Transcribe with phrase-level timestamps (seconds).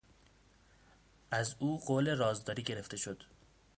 [1.31, 3.23] از او قول رازداری گرفته شد.